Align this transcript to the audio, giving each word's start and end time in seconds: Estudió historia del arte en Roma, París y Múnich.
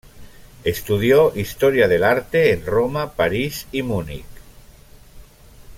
Estudió 0.63 1.31
historia 1.35 1.87
del 1.87 2.03
arte 2.03 2.53
en 2.53 2.65
Roma, 2.65 3.11
París 3.11 3.67
y 3.71 3.83
Múnich. 3.83 4.25